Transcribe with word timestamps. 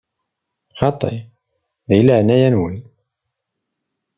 Xaṭi, 0.79 1.15
deg 1.89 1.99
leɛnaya-nwen! 2.07 2.77